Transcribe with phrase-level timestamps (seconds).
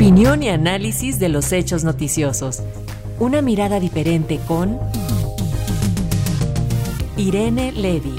[0.00, 2.62] Opinión y análisis de los hechos noticiosos.
[3.18, 4.80] Una mirada diferente con
[7.18, 8.14] Irene Levy.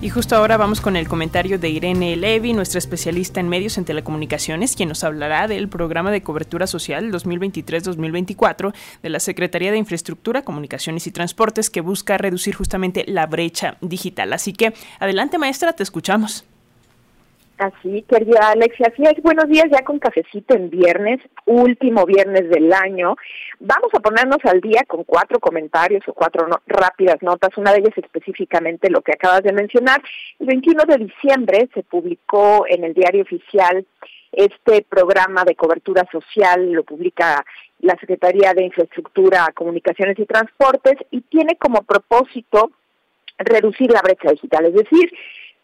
[0.00, 3.84] Y justo ahora vamos con el comentario de Irene Levy, nuestra especialista en medios en
[3.84, 8.72] telecomunicaciones, quien nos hablará del programa de cobertura social 2023-2024
[9.02, 14.32] de la Secretaría de Infraestructura, Comunicaciones y Transportes que busca reducir justamente la brecha digital.
[14.32, 16.46] Así que adelante maestra, te escuchamos.
[17.58, 22.72] Así, querida Alexia, así es, buenos días ya con cafecito en viernes, último viernes del
[22.72, 23.16] año.
[23.58, 27.98] Vamos a ponernos al día con cuatro comentarios o cuatro rápidas notas, una de ellas
[27.98, 30.00] específicamente lo que acabas de mencionar.
[30.38, 33.84] El 21 de diciembre se publicó en el diario oficial
[34.30, 37.44] este programa de cobertura social, lo publica
[37.80, 42.70] la Secretaría de Infraestructura, Comunicaciones y Transportes y tiene como propósito
[43.36, 45.12] reducir la brecha digital, es decir,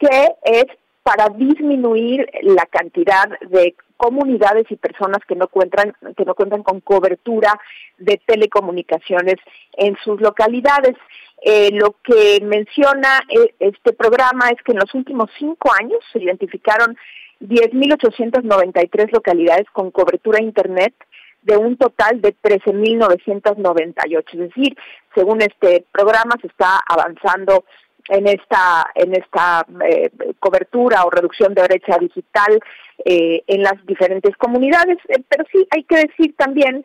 [0.01, 0.67] que es
[1.05, 6.81] para disminuir la cantidad de comunidades y personas que no cuentan que no cuentan con
[6.81, 7.53] cobertura
[7.99, 9.37] de telecomunicaciones
[9.75, 10.97] en sus localidades.
[11.43, 16.21] Eh, lo que menciona eh, este programa es que en los últimos cinco años se
[16.21, 16.97] identificaron
[17.41, 20.95] 10.893 localidades con cobertura Internet
[21.43, 24.25] de un total de 13.998.
[24.33, 24.77] Es decir,
[25.15, 27.65] según este programa se está avanzando
[28.09, 32.61] en esta en esta eh, cobertura o reducción de brecha digital
[33.05, 34.99] eh, en las diferentes comunidades.
[35.09, 36.85] Eh, pero sí hay que decir también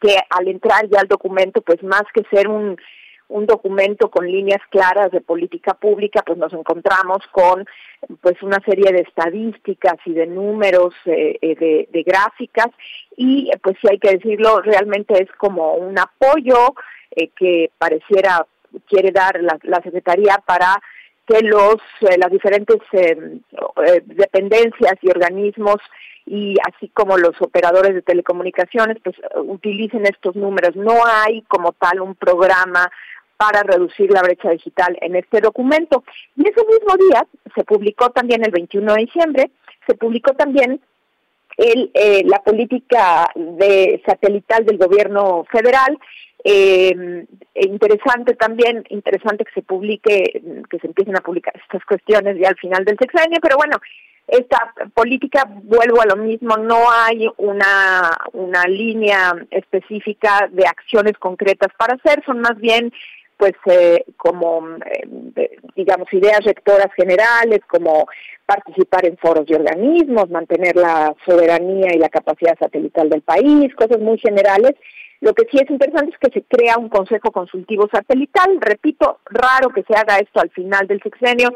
[0.00, 2.76] que al entrar ya al documento pues más que ser un
[3.30, 7.66] un documento con líneas claras de política pública, pues nos encontramos con
[8.22, 12.68] pues una serie de estadísticas y de números, de, de, gráficas.
[13.18, 16.74] Y pues si hay que decirlo, realmente es como un apoyo
[17.36, 18.46] que pareciera
[18.88, 20.80] quiere dar la, Secretaría para
[21.26, 23.40] que los eh, las diferentes eh,
[23.86, 25.76] eh, dependencias y organismos
[26.26, 30.76] y así como los operadores de telecomunicaciones pues utilicen estos números.
[30.76, 32.90] No hay como tal un programa
[33.36, 36.04] para reducir la brecha digital en este documento.
[36.36, 39.50] Y ese mismo día se publicó también el 21 de diciembre,
[39.86, 40.80] se publicó también
[41.56, 41.90] el,
[42.24, 45.98] la política de satelital del gobierno federal
[46.44, 50.40] eh, interesante también, interesante que se publique,
[50.70, 53.76] que se empiecen a publicar estas cuestiones ya al final del sexenio, pero bueno,
[54.28, 61.72] esta política, vuelvo a lo mismo, no hay una, una línea específica de acciones concretas
[61.78, 62.92] para hacer, son más bien
[63.38, 68.06] pues eh, como eh, digamos ideas rectoras generales como
[68.44, 74.00] participar en foros y organismos, mantener la soberanía y la capacidad satelital del país, cosas
[74.00, 74.74] muy generales
[75.20, 78.58] lo que sí es interesante es que se crea un consejo consultivo satelital.
[78.60, 81.50] Repito, raro que se haga esto al final del sexenio.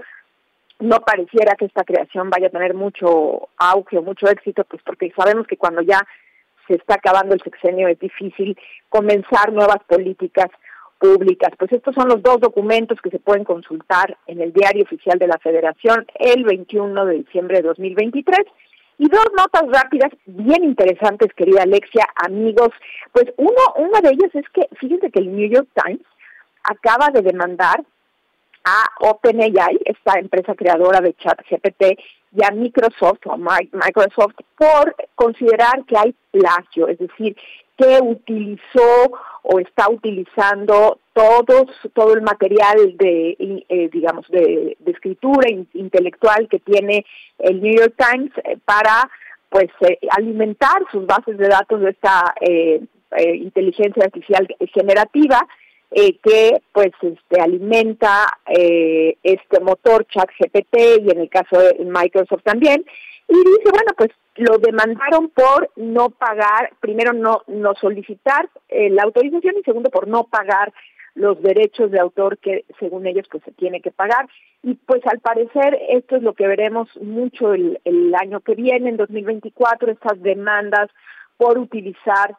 [0.81, 5.13] No pareciera que esta creación vaya a tener mucho auge o mucho éxito, pues porque
[5.17, 6.01] sabemos que cuando ya
[6.67, 8.59] se está acabando el sexenio es difícil
[8.89, 10.49] comenzar nuevas políticas
[10.99, 11.53] públicas.
[11.57, 15.29] Pues estos son los dos documentos que se pueden consultar en el Diario Oficial de
[15.29, 18.39] la Federación el 21 de diciembre de 2023
[19.03, 22.69] y dos notas rápidas bien interesantes, querida Alexia, amigos.
[23.11, 26.07] Pues uno, una de ellas es que fíjense que el New York Times
[26.63, 27.83] acaba de demandar
[28.65, 31.99] a OpenAI, esta empresa creadora de ChatGPT,
[32.35, 37.37] y a Microsoft o Microsoft por considerar que hay plagio, es decir,
[37.77, 39.11] que utilizó
[39.43, 43.37] o está utilizando todos todo el material de
[43.69, 47.05] eh, digamos de, escritura intelectual que tiene
[47.39, 49.11] el New York Times eh, para
[49.49, 52.35] pues eh, alimentar sus bases de datos de esta
[53.21, 55.47] inteligencia artificial generativa
[55.91, 62.83] que pues este alimenta este motor ChatGPT y en el caso de Microsoft también
[63.29, 69.03] y dice bueno pues lo demandaron por no pagar, primero no, no solicitar eh, la
[69.03, 70.73] autorización y segundo por no pagar
[71.15, 74.29] los derechos de autor que según ellos pues se tiene que pagar.
[74.63, 78.89] Y pues al parecer esto es lo que veremos mucho el, el año que viene
[78.89, 80.89] en 2024 estas demandas
[81.37, 82.37] por utilizar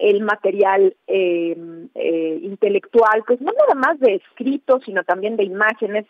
[0.00, 1.56] el material eh,
[1.94, 6.04] eh, intelectual pues no nada más de escritos sino también de imágenes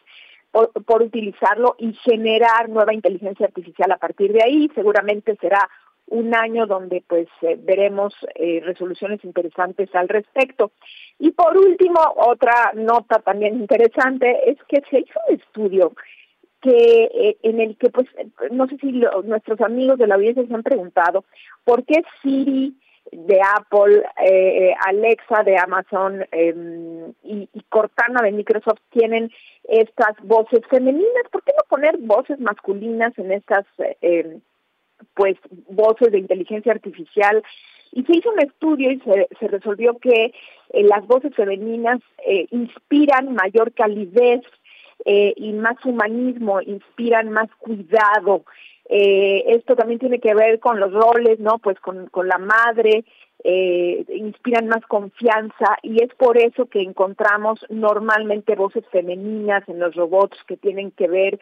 [0.54, 4.70] por, utilizarlo y generar nueva inteligencia artificial a partir de ahí.
[4.74, 5.68] Seguramente será
[6.06, 10.70] un año donde pues eh, veremos eh, resoluciones interesantes al respecto.
[11.18, 15.92] Y por último, otra nota también interesante es que se hizo un estudio
[16.62, 18.06] que eh, en el que pues
[18.50, 18.92] no sé si
[19.24, 21.24] nuestros amigos de la audiencia se han preguntado
[21.64, 22.74] por qué Siri
[23.12, 29.30] de Apple, eh, Alexa de Amazon em, y, Cortana de Microsoft tienen
[29.64, 31.28] estas voces femeninas.
[31.30, 33.66] ¿Por qué no poner voces masculinas en estas
[34.00, 34.40] em,
[35.14, 35.36] pues
[35.68, 37.42] voces de inteligencia artificial?
[37.92, 40.32] Y se hizo un estudio y se, se resolvió que
[40.70, 44.40] eh, las voces femeninas eh, inspiran mayor calidez
[45.06, 48.44] y más humanismo, inspiran más cuidado,
[48.88, 51.58] eh, esto también tiene que ver con los roles, ¿no?
[51.58, 53.04] Pues con, con la madre,
[53.42, 59.94] eh, inspiran más confianza y es por eso que encontramos normalmente voces femeninas en los
[59.94, 61.38] robots que tienen que ver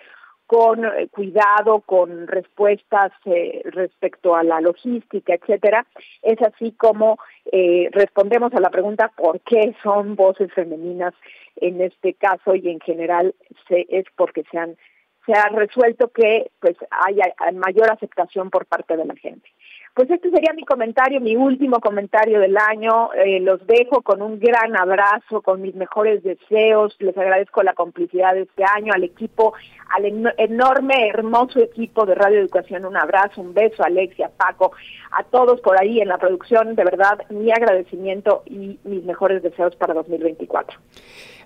[0.46, 5.86] con eh, cuidado, con respuestas eh, respecto a la logística, etcétera.
[6.20, 7.18] Es así como
[7.50, 11.14] eh, respondemos a la pregunta por qué son voces femeninas
[11.56, 13.34] en este caso y en general
[13.68, 14.76] se, es porque se han
[15.26, 19.48] se ha resuelto que pues haya mayor aceptación por parte de la gente.
[19.94, 23.12] Pues este sería mi comentario, mi último comentario del año.
[23.12, 26.96] Eh, los dejo con un gran abrazo, con mis mejores deseos.
[26.98, 29.52] Les agradezco la complicidad de este año, al equipo,
[29.90, 30.06] al
[30.38, 32.86] enorme, hermoso equipo de Radio Educación.
[32.86, 34.72] Un abrazo, un beso, Alexia, Paco,
[35.10, 36.74] a todos por ahí en la producción.
[36.74, 40.78] De verdad, mi agradecimiento y mis mejores deseos para 2024.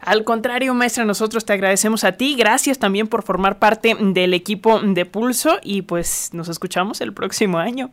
[0.00, 2.36] Al contrario, maestra, nosotros te agradecemos a ti.
[2.36, 7.58] Gracias también por formar parte del equipo de Pulso y pues nos escuchamos el próximo
[7.58, 7.90] año.